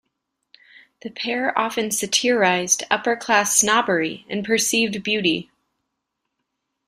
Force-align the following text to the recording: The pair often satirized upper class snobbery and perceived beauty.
The 1.03 1.11
pair 1.11 1.55
often 1.55 1.91
satirized 1.91 2.85
upper 2.89 3.15
class 3.15 3.55
snobbery 3.55 4.25
and 4.27 4.43
perceived 4.43 5.03
beauty. 5.03 5.51